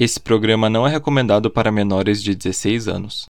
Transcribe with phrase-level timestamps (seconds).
[0.00, 3.26] Esse programa não é recomendado para menores de 16 anos.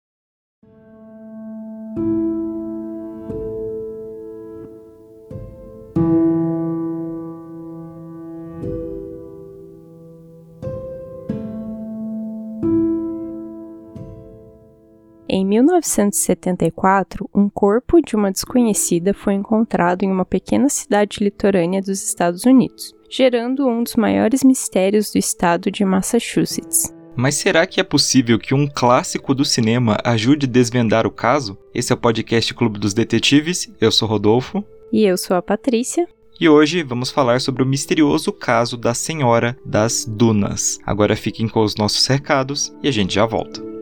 [15.74, 22.44] 1974, um corpo de uma desconhecida foi encontrado em uma pequena cidade litorânea dos Estados
[22.44, 26.92] Unidos gerando um dos maiores mistérios do estado de Massachusetts.
[27.14, 31.56] Mas será que é possível que um clássico do cinema ajude a desvendar o caso?
[31.72, 33.72] Esse é o podcast Clube dos Detetives.
[33.80, 34.64] Eu sou Rodolfo.
[34.92, 36.08] E eu sou a Patrícia.
[36.40, 40.80] E hoje vamos falar sobre o misterioso caso da Senhora das Dunas.
[40.84, 43.73] Agora fiquem com os nossos recados e a gente já volta.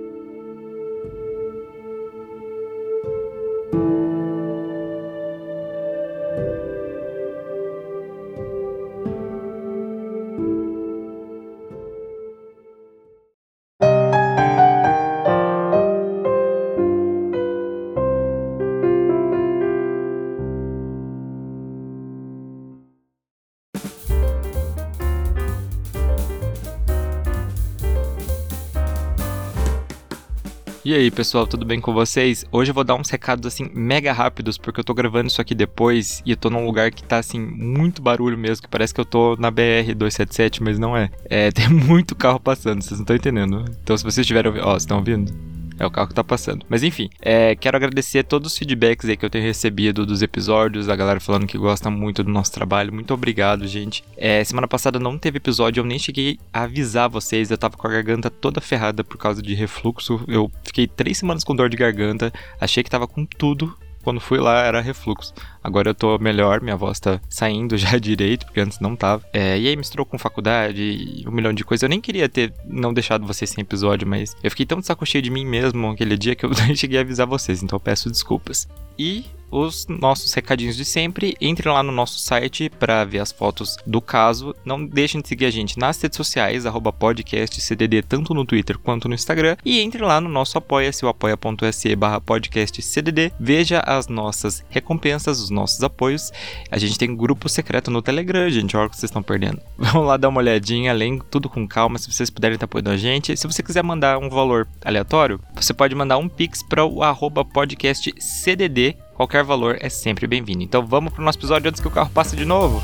[30.84, 32.44] E aí, pessoal, tudo bem com vocês?
[32.50, 35.54] Hoje eu vou dar uns recados assim mega rápidos, porque eu tô gravando isso aqui
[35.54, 39.00] depois e eu tô num lugar que tá assim muito barulho mesmo, que parece que
[39.00, 41.08] eu tô na BR 277, mas não é.
[41.26, 43.64] É, tem muito carro passando, vocês não estão entendendo.
[43.80, 45.32] Então, se vocês ouvindo, ó, vocês estão ouvindo?
[45.78, 46.64] É o carro que tá passando.
[46.68, 50.88] Mas enfim, é, quero agradecer todos os feedbacks aí que eu tenho recebido dos episódios,
[50.88, 52.92] a galera falando que gosta muito do nosso trabalho.
[52.92, 54.04] Muito obrigado, gente.
[54.16, 57.50] É, semana passada não teve episódio, eu nem cheguei a avisar vocês.
[57.50, 60.22] Eu tava com a garganta toda ferrada por causa de refluxo.
[60.28, 64.38] Eu fiquei três semanas com dor de garganta, achei que tava com tudo quando fui
[64.38, 65.32] lá era refluxo.
[65.62, 69.24] Agora eu tô melhor, minha voz tá saindo já direito, porque antes não tava.
[69.32, 71.82] É, e aí misturou com faculdade e um milhão de coisas.
[71.82, 75.06] Eu nem queria ter não deixado vocês sem episódio, mas eu fiquei tão de saco
[75.06, 77.80] cheio de mim mesmo aquele dia que eu nem cheguei a avisar vocês, então eu
[77.80, 78.68] peço desculpas.
[78.98, 81.36] E os nossos recadinhos de sempre.
[81.40, 84.56] Entre lá no nosso site para ver as fotos do caso.
[84.64, 86.64] Não deixem de seguir a gente nas redes sociais,
[86.98, 89.56] podcastcdd, tanto no Twitter quanto no Instagram.
[89.64, 93.32] E entre lá no nosso apoia-se, o apoia.se barra podcastcdd.
[93.38, 96.32] Veja as nossas recompensas, os nossos apoios.
[96.70, 99.60] A gente tem grupo secreto no Telegram, gente, olha o que vocês estão perdendo.
[99.76, 102.96] Vamos lá dar uma olhadinha, além tudo com calma, se vocês puderem estar apoiando a
[102.96, 103.36] gente.
[103.36, 107.44] Se você quiser mandar um valor aleatório, você pode mandar um pix para o arroba
[107.44, 110.62] podcastcdd Qualquer valor é sempre bem-vindo.
[110.62, 112.82] Então vamos para o nosso episódio antes que o carro passe de novo.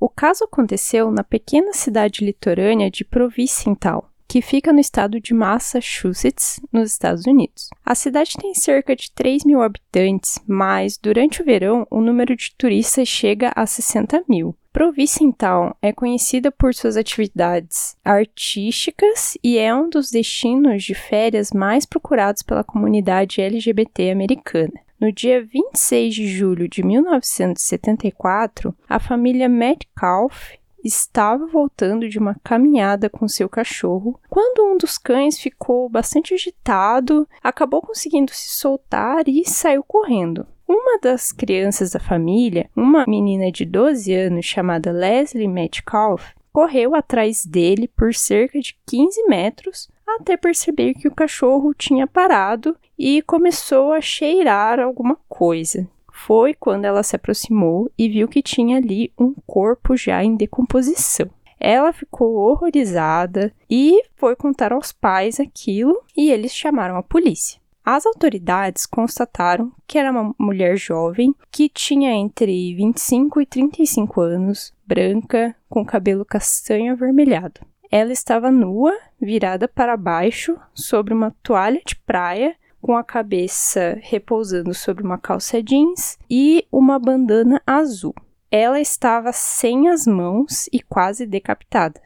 [0.00, 6.58] O caso aconteceu na pequena cidade litorânea de Provincial, que fica no estado de Massachusetts,
[6.72, 7.68] nos Estados Unidos.
[7.84, 12.54] A cidade tem cerca de 3 mil habitantes, mas durante o verão o número de
[12.56, 14.56] turistas chega a 60 mil.
[14.72, 21.84] Provincial é conhecida por suas atividades artísticas e é um dos destinos de férias mais
[21.84, 24.80] procurados pela comunidade LGBT americana.
[25.00, 33.08] No dia 26 de julho de 1974, a família Metcalf estava voltando de uma caminhada
[33.08, 39.42] com seu cachorro quando um dos cães ficou bastante agitado, acabou conseguindo se soltar e
[39.48, 40.46] saiu correndo.
[40.68, 47.44] Uma das crianças da família, uma menina de 12 anos chamada Leslie Metcalf, correu atrás
[47.44, 53.92] dele por cerca de 15 metros até perceber que o cachorro tinha parado e começou
[53.92, 55.88] a cheirar alguma coisa
[56.24, 61.30] foi quando ela se aproximou e viu que tinha ali um corpo já em decomposição.
[61.58, 67.59] Ela ficou horrorizada e foi contar aos pais aquilo e eles chamaram a polícia.
[67.92, 74.72] As autoridades constataram que era uma mulher jovem que tinha entre 25 e 35 anos,
[74.86, 77.60] branca, com cabelo castanho avermelhado.
[77.90, 84.72] Ela estava nua, virada para baixo, sobre uma toalha de praia com a cabeça repousando
[84.72, 88.14] sobre uma calça jeans e uma bandana azul.
[88.52, 92.00] Ela estava sem as mãos e quase decapitada.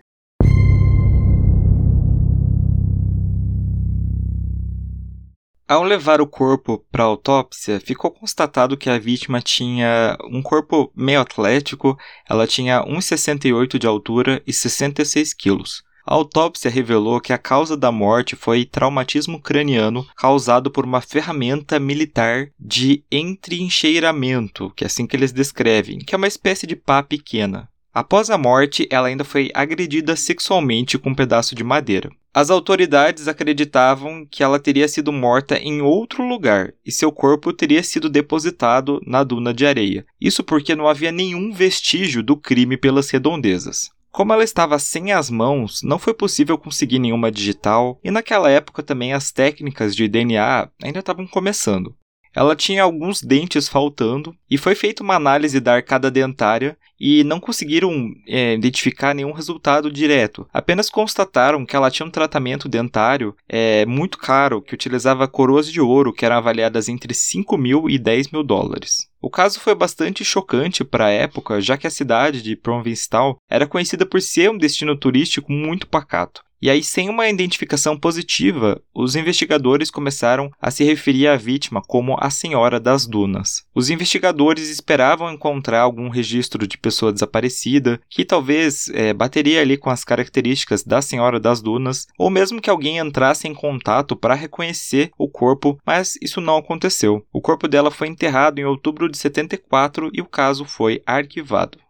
[5.67, 11.21] Ao levar o corpo para autópsia, ficou constatado que a vítima tinha um corpo meio
[11.21, 11.97] atlético,
[12.29, 15.83] ela tinha 1,68 de altura e 66 quilos.
[16.07, 21.81] A autópsia revelou que a causa da morte foi traumatismo craniano causado por uma ferramenta
[21.81, 27.03] militar de entrincheiramento, que é assim que eles descrevem, que é uma espécie de pá
[27.03, 27.71] pequena.
[27.91, 32.11] Após a morte, ela ainda foi agredida sexualmente com um pedaço de madeira.
[32.37, 37.81] As autoridades acreditavam que ela teria sido morta em outro lugar e seu corpo teria
[37.81, 40.05] sido depositado na duna de areia.
[40.21, 43.89] Isso porque não havia nenhum vestígio do crime pelas redondezas.
[44.11, 48.83] Como ela estava sem as mãos, não foi possível conseguir nenhuma digital, e naquela época
[48.83, 51.95] também as técnicas de DNA ainda estavam começando.
[52.35, 57.39] Ela tinha alguns dentes faltando e foi feita uma análise da arcada dentária e não
[57.39, 60.49] conseguiram é, identificar nenhum resultado direto.
[60.53, 65.81] Apenas constataram que ela tinha um tratamento dentário é, muito caro, que utilizava coroas de
[65.81, 69.09] ouro que eram avaliadas entre 5 mil e 10 mil dólares.
[69.21, 73.67] O caso foi bastante chocante para a época, já que a cidade de Provincetown era
[73.67, 76.43] conhecida por ser um destino turístico muito pacato.
[76.65, 82.17] E aí, sem uma identificação positiva, os investigadores começaram a se referir à vítima como
[82.19, 83.67] a Senhora das Dunas.
[83.75, 89.91] Os investigadores esperavam encontrar algum registro de pessoa desaparecida que talvez é, bateria ali com
[89.91, 95.11] as características da Senhora das Dunas, ou mesmo que alguém entrasse em contato para reconhecer
[95.19, 97.23] o corpo, mas isso não aconteceu.
[97.31, 101.84] O corpo dela foi enterrado em outubro de 74 e o caso foi arquivado.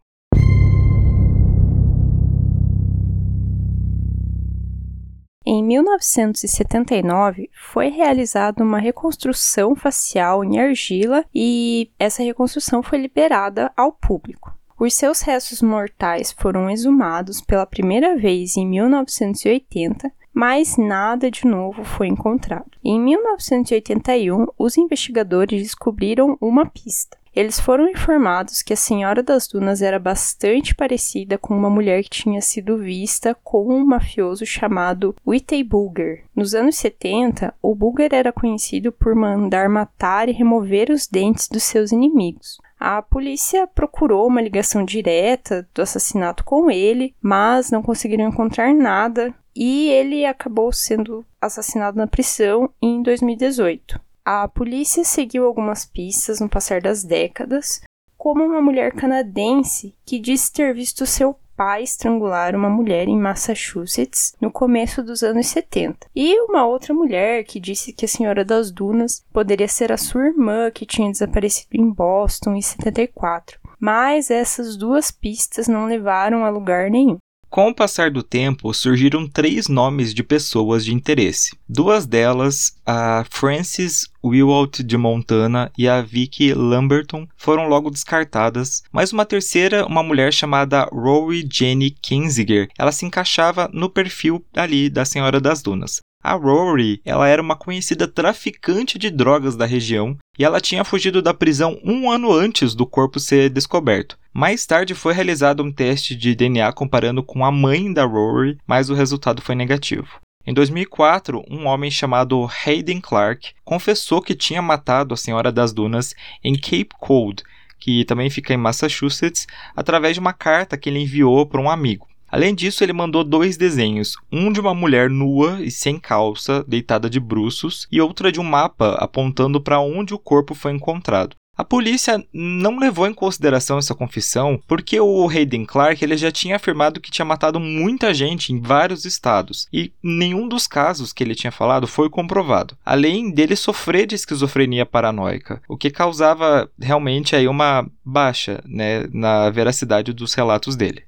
[5.65, 14.53] 1979, foi realizada uma reconstrução facial em argila e essa reconstrução foi liberada ao público.
[14.79, 21.85] Os seus restos mortais foram exumados pela primeira vez em 1980, mas nada de novo
[21.85, 22.71] foi encontrado.
[22.85, 27.17] Em 1981, os investigadores descobriram uma pista.
[27.35, 32.11] Eles foram informados que a Senhora das Dunas era bastante parecida com uma mulher que
[32.11, 36.25] tinha sido vista com um mafioso chamado Whitey Bulger.
[36.35, 41.65] Nos anos 70, o Bulger era conhecido por mandar matar e remover os dentes dos
[41.65, 42.59] seus inimigos.
[42.79, 49.35] A polícia procurou uma ligação direta do assassinato com ele, mas não conseguiram encontrar nada
[49.57, 54.04] e ele acabou sendo assassinado na prisão em 2018.
[54.25, 57.82] A polícia seguiu algumas pistas no passar das décadas,
[58.17, 64.35] como uma mulher canadense que disse ter visto seu pai estrangular uma mulher em Massachusetts
[64.41, 66.09] no começo dos anos 70.
[66.17, 70.27] E uma outra mulher que disse que a Senhora das Dunas poderia ser a sua
[70.27, 73.61] irmã que tinha desaparecido em Boston em 74.
[73.79, 77.19] Mas essas duas pistas não levaram a lugar nenhum.
[77.55, 81.56] Com o passar do tempo, surgiram três nomes de pessoas de interesse.
[81.69, 89.12] Duas delas, a Frances Willalt de Montana e a Vicky Lamberton, foram logo descartadas, mas
[89.12, 95.05] uma terceira, uma mulher chamada Rory Jenny Kinziger, ela se encaixava no perfil ali da
[95.05, 96.01] Senhora das Dunas.
[96.25, 101.21] A Rory, ela era uma conhecida traficante de drogas da região e ela tinha fugido
[101.21, 104.19] da prisão um ano antes do corpo ser descoberto.
[104.32, 108.88] Mais tarde foi realizado um teste de DNA comparando com a mãe da Rory, mas
[108.88, 110.19] o resultado foi negativo.
[110.47, 116.15] Em 2004, um homem chamado Hayden Clark confessou que tinha matado a Senhora das Dunas
[116.43, 117.43] em Cape Cod,
[117.79, 119.47] que também fica em Massachusetts,
[119.77, 122.09] através de uma carta que ele enviou para um amigo.
[122.35, 127.09] Além disso, ele mandou dois desenhos, um de uma mulher nua e sem calça, deitada
[127.09, 131.37] de bruços, e outra de um mapa apontando para onde o corpo foi encontrado.
[131.57, 136.57] A polícia não levou em consideração essa confissão porque o Hayden Clark ele já tinha
[136.57, 141.37] afirmado que tinha matado muita gente em vários estados e nenhum dos casos que ele
[141.37, 147.47] tinha falado foi comprovado, além dele sofrer de esquizofrenia paranoica, o que causava realmente aí
[147.47, 151.05] uma baixa né, na veracidade dos relatos dele.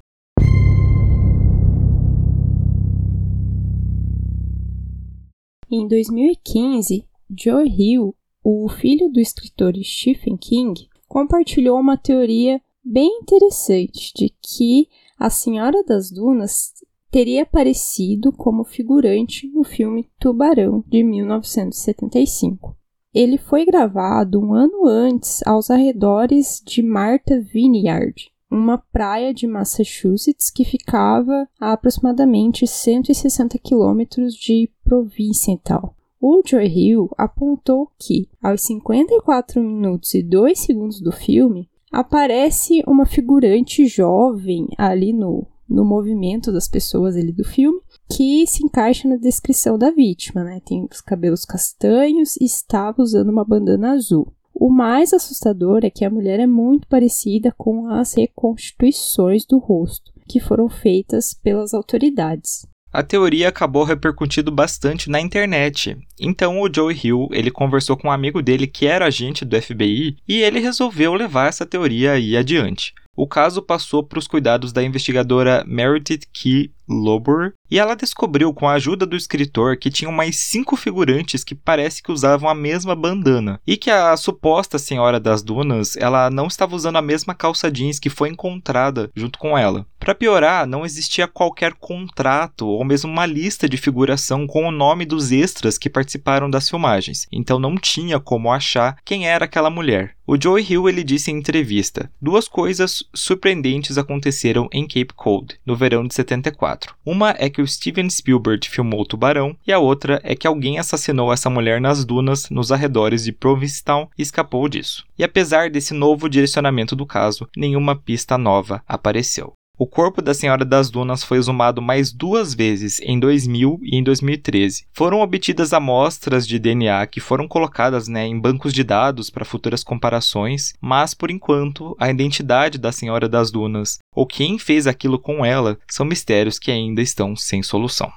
[5.69, 14.13] Em 2015, Joe Hill, o filho do escritor Stephen King, compartilhou uma teoria bem interessante
[14.15, 14.87] de que
[15.19, 16.71] a Senhora das Dunas
[17.11, 22.77] teria aparecido como figurante no filme Tubarão de 1975.
[23.13, 30.49] Ele foi gravado um ano antes aos arredores de Martha Vineyard, uma praia de Massachusetts
[30.49, 35.93] que ficava a aproximadamente 160 quilômetros de Provincial.
[36.19, 43.05] O Joy Hill apontou que, aos 54 minutos e 2 segundos do filme, aparece uma
[43.05, 49.17] figurante jovem ali no, no movimento das pessoas ali do filme, que se encaixa na
[49.17, 50.61] descrição da vítima, né?
[50.65, 54.33] Tem os cabelos castanhos e estava usando uma bandana azul.
[54.55, 60.13] O mais assustador é que a mulher é muito parecida com as reconstituições do rosto
[60.27, 62.65] que foram feitas pelas autoridades.
[62.97, 65.95] A teoria acabou repercutindo bastante na internet.
[66.19, 70.17] Então o Joe Hill, ele conversou com um amigo dele que era agente do FBI
[70.27, 72.95] e ele resolveu levar essa teoria aí adiante.
[73.15, 78.67] o caso passou para os cuidados da investigadora Meredith Key Lobor, e ela descobriu com
[78.67, 82.95] a ajuda do escritor que tinham mais cinco figurantes que parece que usavam a mesma
[82.95, 87.71] bandana e que a suposta senhora das dunas ela não estava usando a mesma calça
[87.71, 89.85] jeans que foi encontrada junto com ela.
[89.99, 95.05] Para piorar, não existia qualquer contrato ou mesmo uma lista de figuração com o nome
[95.05, 100.15] dos extras que participaram das filmagens, então não tinha como achar quem era aquela mulher.
[100.25, 105.75] O Joey Hill ele disse em entrevista: duas coisas surpreendentes aconteceram em Cape Cod no
[105.75, 106.76] verão de 74.
[107.05, 110.77] Uma é que o Steven Spielberg filmou o Tubarão e a outra é que alguém
[110.77, 115.05] assassinou essa mulher nas dunas nos arredores de Provincetown e escapou disso.
[115.17, 119.56] E apesar desse novo direcionamento do caso, nenhuma pista nova apareceu.
[119.79, 124.03] O corpo da Senhora das Dunas foi exumado mais duas vezes, em 2000 e em
[124.03, 124.87] 2013.
[124.91, 129.83] Foram obtidas amostras de DNA que foram colocadas né, em bancos de dados para futuras
[129.83, 135.45] comparações, mas por enquanto a identidade da Senhora das Dunas ou quem fez aquilo com
[135.45, 138.11] ela são mistérios que ainda estão sem solução.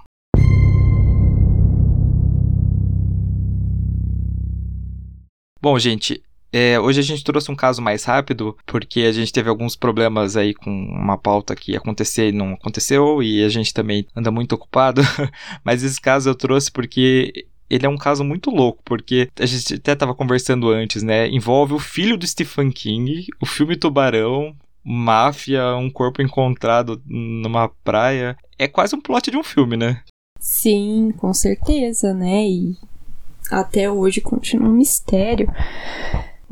[5.61, 6.23] Bom, gente,
[6.53, 10.37] é, hoje a gente trouxe um caso mais rápido, porque a gente teve alguns problemas
[10.37, 14.31] aí com uma pauta que ia acontecer e não aconteceu, e a gente também anda
[14.31, 15.03] muito ocupado.
[15.65, 19.75] Mas esse caso eu trouxe porque ele é um caso muito louco, porque a gente
[19.75, 21.29] até estava conversando antes, né?
[21.29, 28.37] Envolve o filho do Stephen King, o filme Tubarão, máfia, um corpo encontrado numa praia.
[28.59, 30.03] É quase um plot de um filme, né?
[30.41, 32.45] Sim, com certeza, né?
[32.45, 32.77] E
[33.51, 35.49] até hoje continua um mistério.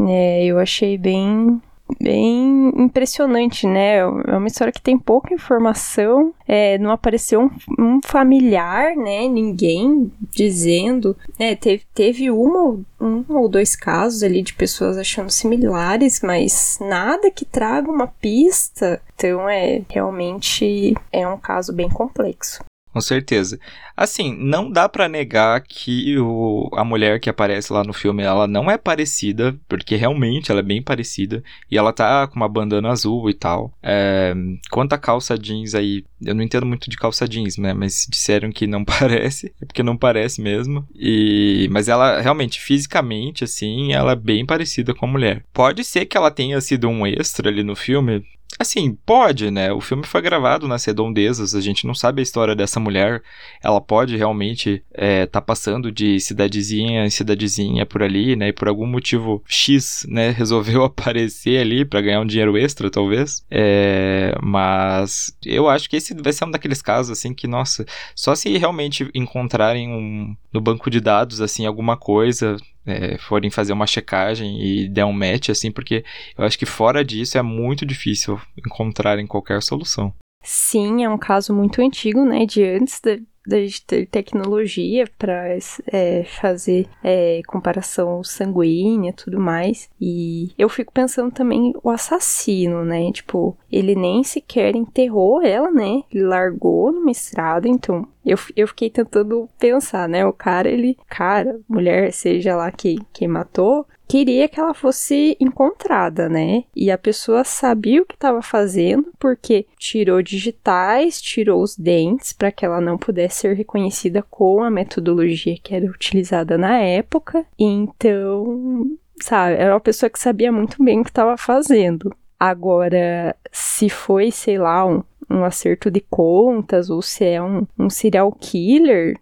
[0.00, 1.60] É, eu achei bem
[2.00, 3.98] bem impressionante, né?
[3.98, 9.26] É uma história que tem pouca informação, é, não apareceu um, um, familiar, né?
[9.26, 11.16] Ninguém dizendo.
[11.38, 17.30] É, teve, teve uma, um ou dois casos ali de pessoas achando similares, mas nada
[17.30, 19.00] que traga uma pista.
[19.14, 22.62] Então, é realmente é um caso bem complexo.
[22.92, 23.58] Com certeza.
[23.96, 28.46] Assim, não dá para negar que o, a mulher que aparece lá no filme, ela
[28.46, 32.90] não é parecida, porque realmente ela é bem parecida, e ela tá com uma bandana
[32.90, 33.72] azul e tal.
[33.82, 34.34] É,
[34.70, 38.52] quanto a calça jeans aí, eu não entendo muito de calça jeans, né, mas disseram
[38.52, 40.86] que não parece, é porque não parece mesmo.
[40.94, 45.44] E, mas ela realmente, fisicamente, assim, ela é bem parecida com a mulher.
[45.52, 48.24] Pode ser que ela tenha sido um extra ali no filme,
[48.58, 49.72] Assim, pode, né?
[49.72, 53.22] O filme foi gravado nas redondezas, a gente não sabe a história dessa mulher.
[53.62, 58.48] Ela pode realmente é, tá passando de cidadezinha em cidadezinha por ali, né?
[58.48, 60.30] E por algum motivo X, né?
[60.36, 63.44] Resolveu aparecer ali para ganhar um dinheiro extra, talvez.
[63.48, 68.34] É, mas eu acho que esse vai ser um daqueles casos, assim, que, nossa, só
[68.34, 72.56] se realmente encontrarem um, no banco de dados, assim, alguma coisa,
[72.88, 76.04] é, forem fazer uma checagem e der um match, assim, porque
[76.36, 80.12] eu acho que fora disso é muito difícil encontrarem qualquer solução.
[80.42, 83.00] Sim, é um caso muito antigo, né, de antes
[83.48, 85.56] da gente ter tecnologia para
[85.90, 89.88] é, fazer é, comparação sanguínea tudo mais.
[89.98, 93.10] E eu fico pensando também o assassino, né?
[93.10, 96.02] Tipo, ele nem sequer enterrou ela, né?
[96.12, 100.24] Ele largou numa estrada, então eu, eu fiquei tentando pensar, né?
[100.26, 106.28] O cara, ele, cara, mulher, seja lá quem, quem matou, queria que ela fosse encontrada,
[106.28, 106.64] né?
[106.74, 112.52] E a pessoa sabia o que estava fazendo porque tirou digitais, tirou os dentes para
[112.52, 117.44] que ela não pudesse ser reconhecida com a metodologia que era utilizada na época.
[117.58, 122.14] Então, sabe, era uma pessoa que sabia muito bem o que estava fazendo.
[122.38, 127.90] Agora, se foi, sei lá, um, um acerto de contas ou se é um, um
[127.90, 129.18] serial killer,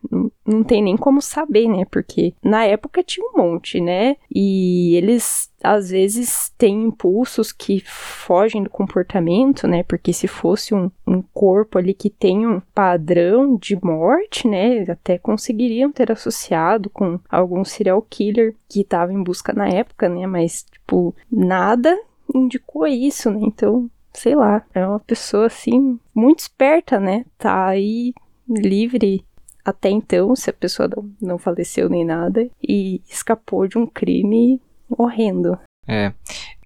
[0.47, 1.85] não, tem nem como saber, né?
[1.91, 4.17] Porque na época tinha um monte, né?
[4.33, 9.83] E eles às vezes têm impulsos que fogem do comportamento, né?
[9.83, 14.83] Porque se fosse um, um corpo ali que tem um padrão de morte, né?
[14.89, 20.27] Até conseguiriam ter associado com algum serial killer que estava em busca na época, né?
[20.27, 21.99] Mas, tipo, nada
[22.35, 23.41] indicou isso, né?
[23.43, 27.25] Então, sei lá, é uma pessoa assim muito esperta, né?
[27.39, 28.15] Tá aí
[28.49, 29.25] livre
[29.65, 30.89] até então, se a pessoa
[31.21, 35.59] não, faleceu nem nada, e escapou de um crime horrendo.
[35.89, 36.13] É.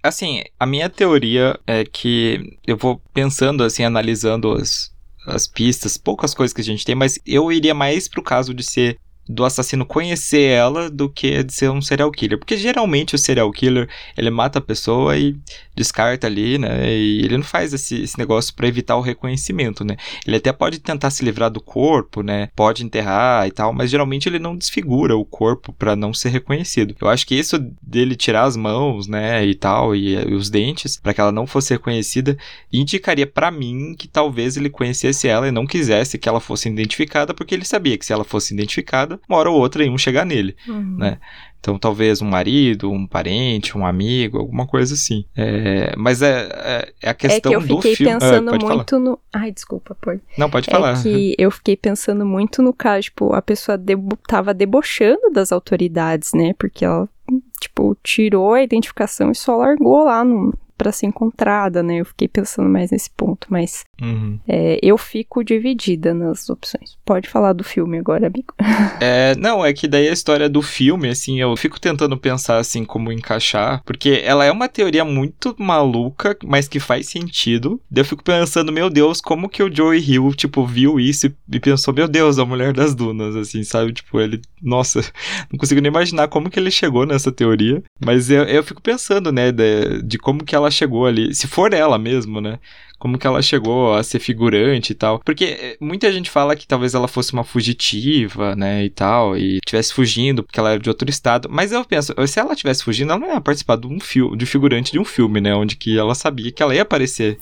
[0.02, 4.94] Assim, a minha teoria é que eu vou pensando assim, analisando as,
[5.26, 8.62] as pistas, poucas coisas que a gente tem, mas eu iria mais pro caso de
[8.62, 8.98] ser
[9.30, 12.38] do assassino conhecer ela do que de ser um serial killer.
[12.38, 15.36] Porque geralmente o serial killer, ele mata a pessoa e
[15.74, 16.90] descarta ali, né?
[16.90, 19.96] E ele não faz esse, esse negócio para evitar o reconhecimento, né?
[20.26, 22.48] Ele até pode tentar se livrar do corpo, né?
[22.56, 26.94] Pode enterrar e tal, mas geralmente ele não desfigura o corpo para não ser reconhecido.
[27.00, 30.96] Eu acho que isso dele tirar as mãos, né, e tal, e, e os dentes,
[30.96, 32.36] para que ela não fosse reconhecida,
[32.72, 37.32] indicaria para mim que talvez ele conhecesse ela e não quisesse que ela fosse identificada,
[37.32, 40.56] porque ele sabia que se ela fosse identificada, uma hora ou outra iam chegar nele,
[40.68, 40.96] uhum.
[40.98, 41.18] né?
[41.60, 45.26] Então, talvez um marido, um parente, um amigo, alguma coisa assim.
[45.36, 47.74] É, mas é, é, é, a questão do filme.
[47.74, 49.04] Eu fiquei pensando ah, muito falar.
[49.04, 49.18] no.
[49.30, 50.22] Ai, desculpa, pode.
[50.38, 51.02] Não, pode é falar.
[51.02, 54.16] que eu fiquei pensando muito no caso, tipo, a pessoa debo...
[54.26, 56.54] tava debochando das autoridades, né?
[56.58, 57.06] Porque ela,
[57.60, 61.96] tipo, tirou a identificação e só largou lá no, para ser encontrada, né?
[62.00, 64.40] Eu fiquei pensando mais nesse ponto, mas uhum.
[64.48, 66.96] é, eu fico dividida nas opções.
[67.04, 68.54] Pode falar do filme agora, amigo.
[69.02, 72.84] É, não, é que daí a história do filme, assim, eu fico tentando pensar, assim,
[72.84, 77.80] como encaixar, porque ela é uma teoria muito maluca, mas que faz sentido.
[77.90, 81.60] Daí eu fico pensando, meu Deus, como que o Joey Hill, tipo, viu isso e
[81.60, 83.92] pensou, meu Deus, a Mulher das Dunas, assim, sabe?
[83.92, 85.00] Tipo, ele, nossa,
[85.50, 89.32] não consigo nem imaginar como que ele chegou nessa teoria, mas eu, eu fico pensando,
[89.32, 92.58] né, de, de como que ela ela chegou ali, se for ela mesmo, né?
[92.98, 95.18] Como que ela chegou a ser figurante e tal.
[95.20, 99.58] Porque eh, muita gente fala que talvez ela fosse uma fugitiva, né, e tal, e
[99.66, 101.48] tivesse fugindo porque ela era de outro estado.
[101.50, 104.46] Mas eu penso, se ela tivesse fugindo, ela não ia participar de um filme, de
[104.46, 107.38] figurante de um filme, né, onde que ela sabia que ela ia aparecer.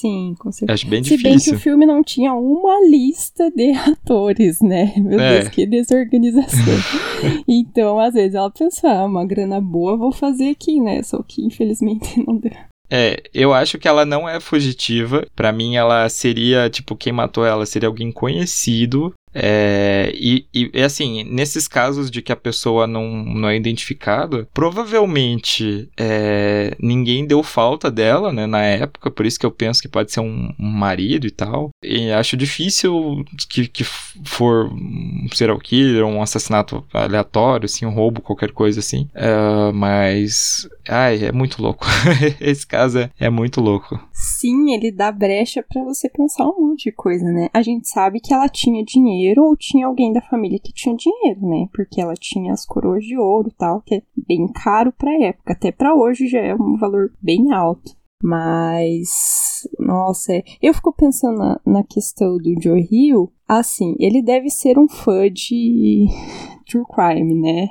[0.00, 0.74] Sim, com certeza.
[0.74, 1.30] Acho bem Se difícil.
[1.30, 4.94] bem que o filme não tinha uma lista de atores, né?
[4.96, 5.40] Meu é.
[5.40, 6.58] Deus, que desorganização.
[7.48, 11.02] então, às vezes ela pensou, ah, uma grana boa vou fazer aqui, né?
[11.02, 12.52] Só que infelizmente não deu.
[12.88, 15.26] É, eu acho que ela não é fugitiva.
[15.34, 21.24] Para mim, ela seria, tipo, quem matou ela seria alguém conhecido é, e, e, assim,
[21.24, 27.90] nesses casos de que a pessoa não, não é identificada, provavelmente é, ninguém deu falta
[27.90, 31.26] dela, né, na época, por isso que eu penso que pode ser um, um marido
[31.26, 31.70] e tal.
[31.82, 38.20] E acho difícil que, que for um serial killer, um assassinato aleatório, assim, um roubo,
[38.20, 39.08] qualquer coisa assim.
[39.14, 41.84] É, mas, ai, é muito louco.
[42.40, 43.98] Esse caso é, é muito louco.
[44.12, 47.48] Sim, ele dá brecha para você pensar um monte de coisa, né?
[47.52, 51.40] A gente sabe que ela tinha dinheiro ou tinha alguém da família que tinha dinheiro,
[51.42, 51.68] né?
[51.72, 55.52] Porque ela tinha as coroas de ouro tal, que é bem caro pra época.
[55.52, 57.96] Até para hoje já é um valor bem alto.
[58.22, 63.32] Mas, nossa, é, eu fico pensando na, na questão do Joe Hill.
[63.46, 66.06] Assim, ele deve ser um fã de
[66.68, 67.68] true crime, né?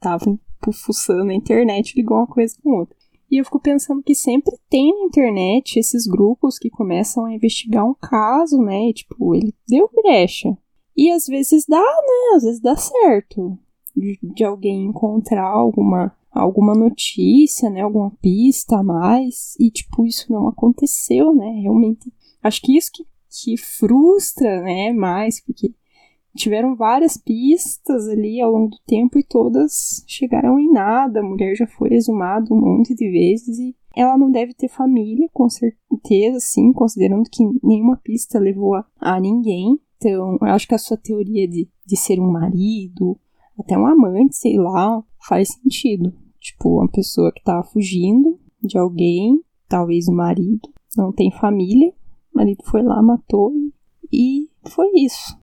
[0.00, 0.36] Tava
[0.72, 2.96] fuçando na internet, ligou uma coisa com outra.
[3.30, 7.84] E eu fico pensando que sempre tem na internet esses grupos que começam a investigar
[7.84, 8.90] um caso, né?
[8.90, 10.56] E, tipo, ele deu brecha.
[10.96, 12.36] E às vezes dá, né?
[12.36, 13.58] Às vezes dá certo.
[13.96, 17.80] De, de alguém encontrar alguma, alguma notícia, né?
[17.80, 19.56] Alguma pista a mais.
[19.58, 21.60] E, tipo, isso não aconteceu, né?
[21.62, 22.12] Realmente.
[22.42, 24.92] Acho que isso que, que frustra, né?
[24.92, 25.74] Mais, porque
[26.36, 31.20] tiveram várias pistas ali ao longo do tempo e todas chegaram em nada.
[31.20, 35.28] A mulher já foi exumada um monte de vezes e ela não deve ter família,
[35.32, 39.78] com certeza, sim, considerando que nenhuma pista levou a, a ninguém.
[39.96, 43.18] Então, eu acho que a sua teoria de, de ser um marido,
[43.58, 46.12] até um amante, sei lá, faz sentido.
[46.40, 51.90] Tipo, uma pessoa que tá fugindo de alguém, talvez o marido, não tem família,
[52.34, 53.52] o marido foi lá, matou
[54.12, 55.38] e foi isso.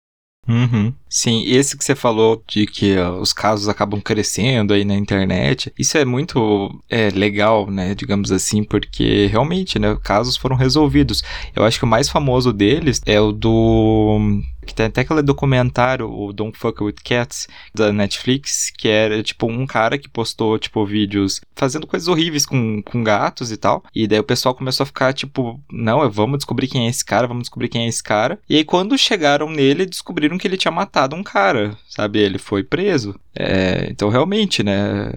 [0.48, 0.94] Uhum.
[1.10, 5.98] Sim, esse que você falou de que os casos acabam crescendo aí na internet, isso
[5.98, 11.22] é muito é, legal, né, digamos assim, porque realmente, né, casos foram resolvidos.
[11.54, 16.08] Eu acho que o mais famoso deles é o do que tem até aquele documentário,
[16.08, 20.84] o Don't Fuck With Cats, da Netflix, que era, tipo, um cara que postou, tipo,
[20.84, 23.82] vídeos fazendo coisas horríveis com, com gatos e tal.
[23.94, 27.26] E daí o pessoal começou a ficar, tipo, não, vamos descobrir quem é esse cara,
[27.26, 28.38] vamos descobrir quem é esse cara.
[28.48, 32.18] E aí, quando chegaram nele, descobriram que ele tinha matado um cara, sabe?
[32.18, 33.18] Ele foi preso.
[33.34, 35.12] É, então, realmente, né?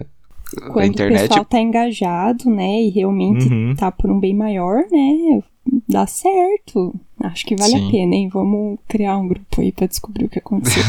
[0.66, 1.24] Quando a internet...
[1.24, 3.74] o pessoal tá engajado, né, e realmente uhum.
[3.74, 5.42] tá por um bem maior, né,
[5.88, 6.94] dá certo.
[7.22, 7.88] Acho que vale Sim.
[7.88, 8.28] a pena, hein?
[8.28, 10.82] Vamos criar um grupo aí pra descobrir o que aconteceu.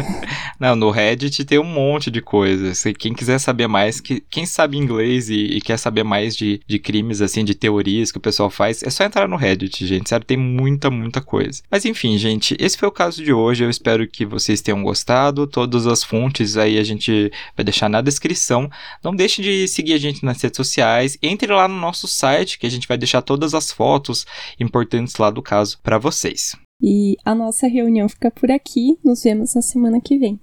[0.60, 2.84] Não, no Reddit tem um monte de coisas.
[2.98, 6.78] Quem quiser saber mais, que, quem sabe inglês e, e, quer saber mais de, de
[6.78, 10.10] crimes, assim, de teorias que o pessoal faz, é só entrar no Reddit, gente.
[10.10, 11.62] Sério, tem muita, muita coisa.
[11.70, 13.64] Mas enfim, gente, esse foi o caso de hoje.
[13.64, 15.46] Eu espero que vocês tenham gostado.
[15.46, 18.70] Todas as fontes aí a gente vai deixar na descrição.
[19.02, 21.16] Não deixe de seguir a gente nas redes sociais.
[21.22, 24.26] Entre lá no nosso site, que a gente vai deixar todas as fotos
[24.60, 26.56] importantes lá do caso para vocês.
[26.82, 28.98] E a nossa reunião fica por aqui.
[29.04, 30.40] Nos vemos na semana que vem.